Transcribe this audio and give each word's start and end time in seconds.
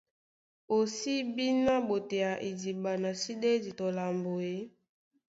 O 0.75 0.77
sí 0.95 1.13
bí 1.35 1.45
ná 1.65 1.73
ɓotea 1.87 2.31
idiɓa, 2.49 2.91
na 3.03 3.09
sí 3.21 3.31
ɗédi 3.41 3.71
tɔ 3.77 3.85
lambo 3.97 4.31
e? 4.53 4.53